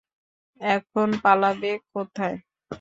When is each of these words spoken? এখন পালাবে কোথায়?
এখন 0.61 1.09
পালাবে 1.23 1.71
কোথায়? 1.93 2.37